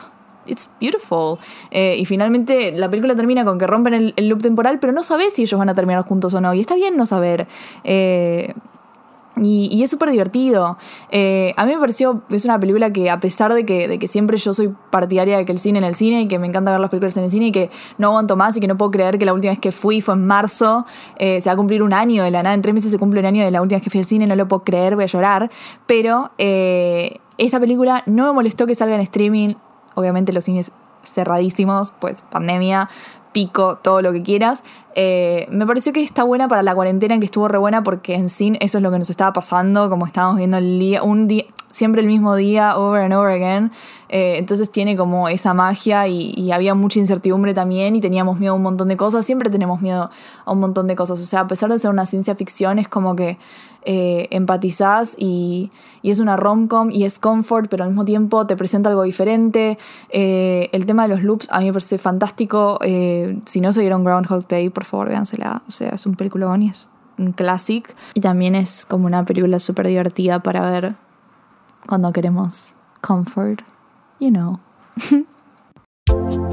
it's 0.48 0.70
beautiful. 0.80 1.40
Eh, 1.72 1.96
y 1.98 2.06
finalmente 2.06 2.72
la 2.72 2.90
película 2.90 3.16
termina 3.16 3.46
con 3.46 3.58
que 3.58 3.68
rompen 3.68 4.14
el, 4.16 4.30
loop 4.30 4.42
temporal, 4.42 4.80
pero 4.80 4.94
no 4.94 5.04
sabes 5.04 5.34
si 5.34 5.44
ellos 5.44 5.58
van 5.58 5.70
a 5.70 5.74
terminar 5.74 6.04
juntos 6.04 6.34
o 6.34 6.42
no. 6.42 6.54
Y 6.54 6.62
está 6.62 6.76
bien 6.76 6.98
no 6.98 7.06
saber. 7.06 7.48
Eh, 7.84 8.54
y, 9.42 9.84
es 9.84 9.90
súper 9.90 10.10
divertido. 10.12 10.78
Eh, 11.12 11.54
a 11.58 11.66
mí 11.66 11.74
me 11.74 11.80
pareció, 11.80 12.22
es 12.30 12.46
una 12.46 12.60
película 12.60 12.92
que 12.94 13.10
a 13.10 13.20
pesar 13.20 13.54
de 13.54 13.66
que, 13.66 13.88
de 13.88 14.00
que 14.00 14.08
siempre 14.08 14.38
yo 14.38 14.54
soy 14.54 14.74
partidaria 14.92 15.38
de 15.38 15.46
que 15.46 15.52
el 15.52 15.58
cine 15.58 15.80
en 15.80 15.84
el 15.84 15.96
cine 15.96 16.22
y 16.22 16.28
que 16.28 16.40
me 16.40 16.48
encanta 16.48 16.72
ver 16.72 16.80
las 16.80 16.90
películas 16.90 17.18
en 17.18 17.26
el 17.26 17.32
cine 17.32 17.48
y 17.48 17.52
que 17.52 17.70
no 17.98 18.08
aguanto 18.10 18.36
más 18.38 18.56
y 18.56 18.60
que 18.60 18.68
no 18.68 18.78
puedo 18.78 18.92
creer 18.92 19.18
que 19.18 19.26
la 19.26 19.34
última 19.34 19.52
vez 19.52 19.60
que 19.60 19.72
fui 19.72 20.02
fue 20.02 20.14
en 20.14 20.26
marzo, 20.26 20.86
eh, 21.18 21.42
se 21.42 21.50
va 21.50 21.54
a 21.54 21.58
cumplir 21.58 21.84
un 21.84 21.94
año 21.94 22.24
de 22.24 22.32
la 22.32 22.44
nada, 22.44 22.56
en 22.56 22.62
tres 22.62 22.74
meses 22.74 22.92
se 22.92 22.98
cumple 22.98 23.20
un 23.20 23.26
año 23.26 23.44
de 23.44 23.52
la 23.52 23.62
última 23.62 23.78
vez 23.78 23.84
que 23.84 23.90
fui 23.90 24.00
al 24.00 24.06
cine, 24.06 24.26
no 24.28 24.36
lo 24.36 24.48
puedo 24.48 24.64
creer, 24.64 24.96
voy 24.96 25.04
a 25.04 25.08
llorar. 25.08 25.52
Pero 25.86 26.32
eh, 26.38 27.20
esta 27.38 27.60
película 27.60 28.04
no 28.06 28.28
me 28.28 28.34
molestó 28.34 28.66
que 28.66 28.76
salga 28.76 28.96
en 28.96 29.02
streaming, 29.02 29.56
obviamente 29.96 30.32
los 30.32 30.46
cines 30.46 30.72
cerradísimos, 31.04 31.92
pues 32.00 32.22
pandemia, 32.22 32.90
pico, 33.36 33.80
todo 33.82 34.02
lo 34.02 34.14
que 34.14 34.24
quieras. 34.24 34.64
Eh, 34.96 35.46
me 35.52 35.68
pareció 35.68 35.92
que 35.92 36.02
está 36.02 36.24
buena 36.24 36.48
para 36.48 36.64
la 36.64 36.74
cuarentena, 36.74 37.20
que 37.20 37.26
estuvo 37.26 37.50
re 37.50 37.58
buena 37.58 37.84
porque 37.84 38.16
en 38.16 38.30
sí 38.30 38.54
eso 38.62 38.78
es 38.78 38.82
lo 38.82 38.92
que 38.92 38.98
nos 38.98 39.10
estaba 39.10 39.34
pasando, 39.34 39.90
como 39.90 40.06
estábamos 40.06 40.38
viendo 40.38 40.56
el 40.56 40.80
día, 40.80 41.04
un 41.04 41.28
día, 41.28 41.44
siempre 41.76 42.02
el 42.02 42.08
mismo 42.08 42.36
día, 42.36 42.78
over 42.78 43.02
and 43.02 43.14
over 43.14 43.30
again. 43.30 43.72
Eh, 44.08 44.38
entonces 44.38 44.72
tiene 44.72 44.96
como 44.96 45.28
esa 45.28 45.54
magia 45.54 46.08
y, 46.08 46.52
había 46.52 46.74
mucha 46.74 47.00
incertidumbre 47.00 47.54
también 47.54 47.96
y 47.98 48.02
teníamos 48.02 48.40
miedo 48.40 48.54
a 48.54 48.56
un 48.56 48.62
montón 48.62 48.88
de 48.88 48.96
cosas. 48.96 49.26
Siempre 49.26 49.50
tenemos 49.50 49.82
miedo 49.82 50.10
a 50.46 50.52
un 50.52 50.60
montón 50.60 50.88
de 50.88 50.96
cosas. 50.96 51.20
O 51.20 51.26
sea, 51.26 51.42
a 51.42 51.48
pesar 51.48 51.70
de 51.70 51.78
ser 51.78 51.92
una 51.92 52.06
ciencia 52.06 52.34
ficción, 52.36 52.80
es 52.80 52.88
como 52.88 53.16
que 53.16 53.38
eh, 53.84 54.28
empatizás 54.32 55.16
y, 55.20 55.70
es 56.02 56.20
una 56.20 56.38
rom-com 56.38 56.92
y 56.92 57.04
es 57.04 57.20
comfort, 57.20 57.68
pero 57.70 57.84
al 57.84 57.90
mismo 57.90 58.06
tiempo 58.06 58.48
te 58.48 58.56
presenta 58.56 58.90
algo 58.90 59.04
diferente. 59.04 59.78
Eh, 60.10 60.70
el 60.72 60.86
tema 60.86 61.04
de 61.04 61.10
los 61.10 61.24
loops 61.24 61.50
a 61.52 61.60
mí 61.60 61.66
me 61.66 61.74
parece 61.74 61.98
fantástico. 61.98 62.80
si 63.46 63.60
no 63.60 63.74
se 63.74 63.82
vieron 63.82 64.04
Groundhog 64.06 64.48
Day, 64.48 64.70
por 64.70 64.86
favor, 64.86 65.10
véansela. 65.10 65.62
O 65.68 65.72
sea, 65.72 65.90
es 65.90 66.06
un 66.06 66.16
peliculón 66.16 66.62
y 66.62 66.70
es 66.70 66.90
un 67.18 67.34
classic. 67.34 67.94
Y 68.14 68.22
también 68.22 68.56
es 68.56 68.86
como 68.86 69.08
una 69.08 69.26
película 69.26 69.60
súper 69.60 69.88
divertida 69.88 70.40
para 70.40 70.70
ver 70.70 70.96
cuando 71.88 72.12
queremos 72.12 72.76
comfort, 73.02 73.64
you 74.20 74.32
know. 74.32 74.60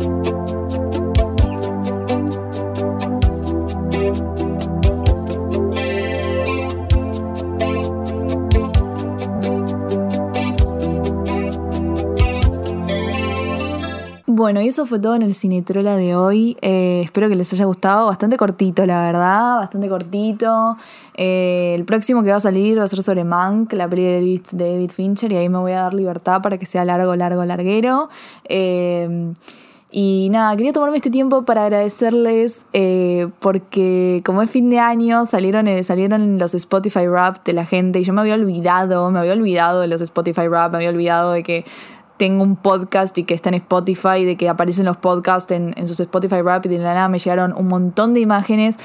Bueno, 14.43 14.61
y 14.61 14.67
eso 14.67 14.87
fue 14.87 14.99
todo 14.99 15.15
en 15.15 15.23
el 15.23 15.37
Cinetrola 15.37 15.95
de 15.95 16.17
hoy. 16.17 16.57
Eh, 16.63 17.03
espero 17.05 17.29
que 17.29 17.37
les 17.37 17.53
haya 17.53 17.65
gustado. 17.65 18.09
Bastante 18.09 18.37
cortito, 18.37 18.85
la 18.85 19.01
verdad. 19.01 19.59
Bastante 19.59 19.89
cortito. 19.89 20.77
Eh, 21.15 21.77
el 21.79 21.85
próximo 21.85 22.25
que 22.25 22.31
va 22.31 22.39
a 22.39 22.41
salir 22.41 22.77
va 22.77 22.83
a 22.83 22.89
ser 22.89 23.05
sobre 23.05 23.23
Mank, 23.23 23.73
la 23.75 23.89
peli 23.89 24.03
de 24.03 24.43
David, 24.51 24.91
Fincher. 24.91 25.31
Y 25.31 25.37
ahí 25.37 25.49
me 25.49 25.59
voy 25.59 25.71
a 25.71 25.83
dar 25.83 25.95
libertad 25.95 26.43
para 26.43 26.59
que 26.59 26.67
sea 26.67 26.85
largo, 26.85 27.15
largo, 27.15 27.45
larguero. 27.45 28.09
Eh, 28.49 29.33
y 29.93 30.29
nada, 30.33 30.57
quería 30.57 30.73
tomarme 30.73 30.97
este 30.97 31.11
tiempo 31.11 31.45
para 31.45 31.67
agradecerles 31.67 32.65
porque 33.39 34.23
como 34.25 34.43
es 34.43 34.51
fin 34.51 34.71
de 34.71 34.81
año 34.81 35.25
salieron, 35.25 35.85
salieron 35.85 36.39
los 36.39 36.55
Spotify 36.55 37.07
Rap 37.07 37.45
de 37.45 37.53
la 37.53 37.65
gente 37.65 38.01
y 38.01 38.03
yo 38.03 38.13
me 38.13 38.23
había 38.23 38.35
olvidado, 38.35 39.09
me 39.13 39.21
había 39.21 39.35
olvidado 39.35 39.83
de 39.83 39.87
los 39.87 40.01
Spotify 40.01 40.49
Rap, 40.49 40.73
me 40.73 40.79
había 40.79 40.89
olvidado 40.89 41.33
de 41.33 41.43
que 41.45 41.65
tengo 42.23 42.45
un 42.45 42.55
podcast 42.55 43.19
y 43.19 43.25
que 43.25 43.35
está 43.35 43.49
en 43.49 43.57
Spotify, 43.57 44.25
de 44.25 44.37
que 44.37 44.49
aparecen 44.49 44.85
los 44.85 44.97
podcasts 44.97 45.51
en, 45.51 45.75
sus 45.89 45.99
Spotify 45.99 46.41
Rap 46.41 46.65
y 46.67 46.69
de 46.69 46.79
la 46.79 46.95
nada 46.95 47.09
me 47.09 47.19
llegaron 47.19 47.53
un 47.53 47.67
montón 47.67 48.15
de 48.15 48.21
imágenes 48.21 48.77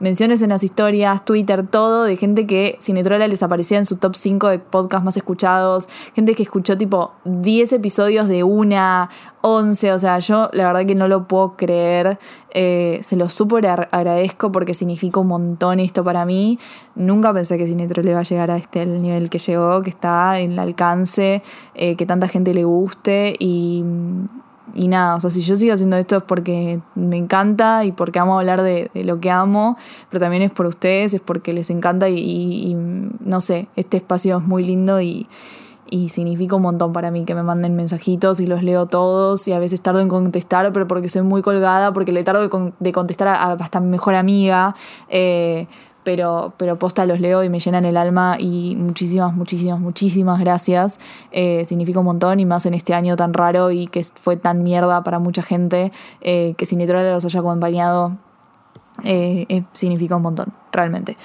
menciones 0.00 0.42
en 0.42 0.50
las 0.50 0.62
historias, 0.62 1.24
Twitter, 1.24 1.66
todo, 1.66 2.04
de 2.04 2.16
gente 2.16 2.46
que 2.46 2.78
Cinetrola 2.80 3.28
les 3.28 3.42
aparecía 3.42 3.78
en 3.78 3.84
su 3.84 3.96
top 3.96 4.14
5 4.14 4.48
de 4.48 4.58
podcasts 4.58 5.04
más 5.04 5.16
escuchados, 5.16 5.88
gente 6.14 6.34
que 6.34 6.42
escuchó 6.42 6.76
tipo 6.76 7.12
10 7.24 7.72
episodios 7.74 8.28
de 8.28 8.42
una, 8.42 9.10
11, 9.42 9.92
o 9.92 9.98
sea, 9.98 10.18
yo 10.18 10.48
la 10.52 10.66
verdad 10.66 10.86
que 10.86 10.94
no 10.94 11.08
lo 11.08 11.28
puedo 11.28 11.56
creer, 11.56 12.18
eh, 12.50 13.00
se 13.02 13.16
lo 13.16 13.28
súper 13.28 13.66
agradezco 13.66 14.50
porque 14.50 14.74
significa 14.74 15.20
un 15.20 15.28
montón 15.28 15.80
esto 15.80 16.02
para 16.02 16.24
mí, 16.24 16.58
nunca 16.94 17.32
pensé 17.32 17.58
que 17.58 17.66
Cinetrola 17.66 18.10
iba 18.10 18.20
a 18.20 18.24
llegar 18.24 18.50
a 18.50 18.56
este 18.56 18.86
nivel 18.86 19.30
que 19.30 19.38
llegó, 19.38 19.82
que 19.82 19.90
está 19.90 20.38
en 20.38 20.52
el 20.52 20.58
alcance, 20.58 21.42
eh, 21.74 21.96
que 21.96 22.06
tanta 22.06 22.28
gente 22.28 22.54
le 22.54 22.64
guste 22.64 23.36
y 23.38 23.84
y 24.74 24.88
nada, 24.88 25.14
o 25.14 25.20
sea, 25.20 25.30
si 25.30 25.42
yo 25.42 25.56
sigo 25.56 25.72
haciendo 25.72 25.96
esto 25.96 26.16
es 26.16 26.22
porque 26.22 26.80
me 26.94 27.16
encanta 27.16 27.84
y 27.84 27.92
porque 27.92 28.18
amo 28.18 28.38
hablar 28.38 28.62
de, 28.62 28.90
lo 28.94 29.20
que 29.20 29.30
amo, 29.30 29.76
pero 30.10 30.20
también 30.20 30.42
es 30.42 30.50
por 30.50 30.66
ustedes, 30.66 31.14
es 31.14 31.20
porque 31.20 31.52
les 31.52 31.70
encanta 31.70 32.08
y, 32.08 32.74
no 33.20 33.40
sé, 33.40 33.68
este 33.76 33.96
espacio 33.98 34.38
es 34.38 34.44
muy 34.44 34.64
lindo 34.64 35.00
y, 35.00 35.28
y, 35.88 36.08
significa 36.08 36.56
un 36.56 36.62
montón 36.62 36.92
para 36.92 37.10
mí 37.10 37.24
que 37.24 37.34
me 37.34 37.42
manden 37.42 37.76
mensajitos 37.76 38.40
y 38.40 38.46
los 38.46 38.62
leo 38.62 38.86
todos 38.86 39.46
y 39.46 39.52
a 39.52 39.58
veces 39.58 39.80
tardo 39.80 40.00
en 40.00 40.08
contestar, 40.08 40.72
pero 40.72 40.88
porque 40.88 41.08
soy 41.08 41.22
muy 41.22 41.40
colgada, 41.40 41.92
porque 41.92 42.10
le 42.10 42.24
tardo 42.24 42.48
de, 42.80 42.92
contestar 42.92 43.28
a, 43.28 43.52
hasta 43.52 43.80
mi 43.80 43.88
mejor 43.88 44.16
amiga. 44.16 44.74
Eh, 45.08 45.68
pero, 46.04 46.52
pero 46.56 46.78
posta 46.78 47.06
los 47.06 47.18
leo 47.18 47.42
y 47.42 47.48
me 47.48 47.58
llenan 47.58 47.84
el 47.84 47.96
alma 47.96 48.36
y 48.38 48.76
muchísimas, 48.76 49.34
muchísimas, 49.34 49.80
muchísimas 49.80 50.38
gracias. 50.38 51.00
Eh, 51.32 51.64
significa 51.64 51.98
un 51.98 52.06
montón 52.06 52.38
y 52.38 52.46
más 52.46 52.66
en 52.66 52.74
este 52.74 52.94
año 52.94 53.16
tan 53.16 53.32
raro 53.32 53.70
y 53.70 53.86
que 53.86 54.04
fue 54.04 54.36
tan 54.36 54.62
mierda 54.62 55.02
para 55.02 55.18
mucha 55.18 55.42
gente 55.42 55.90
eh, 56.20 56.54
que 56.56 56.66
Cinetrola 56.66 57.10
los 57.10 57.24
haya 57.24 57.40
acompañado. 57.40 58.16
Eh, 59.02 59.64
significa 59.72 60.14
un 60.14 60.22
montón, 60.22 60.52
realmente. 60.70 61.16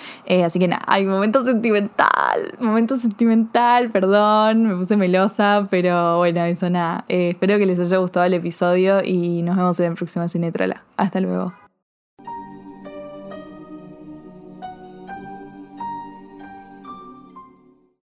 así 0.43 0.57
que 0.57 0.67
nada, 0.67 0.81
hay 0.87 1.05
momento 1.05 1.45
sentimental, 1.45 2.55
momento 2.59 2.95
sentimental, 2.95 3.91
perdón, 3.91 4.63
me 4.63 4.75
puse 4.75 4.97
melosa, 4.97 5.67
pero 5.69 6.17
bueno, 6.17 6.43
eso 6.45 6.67
nada. 6.71 7.05
espero 7.07 7.59
que 7.59 7.67
les 7.67 7.79
haya 7.79 7.97
gustado 7.97 8.25
el 8.25 8.33
episodio 8.33 9.03
y 9.05 9.43
nos 9.43 9.55
vemos 9.55 9.79
en 9.79 9.85
el 9.91 9.93
próximo 9.93 10.27
Cinetrola. 10.27 10.83
Hasta 10.97 11.21
luego. 11.21 11.68